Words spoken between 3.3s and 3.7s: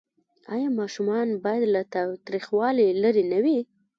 نه وي؟